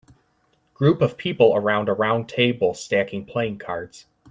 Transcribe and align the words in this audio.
Group 0.73 0.99
of 0.99 1.15
people 1.15 1.55
around 1.55 1.87
a 1.87 1.93
round 1.93 2.27
table 2.27 2.73
stacking 2.73 3.23
playing 3.23 3.59
cards. 3.59 4.07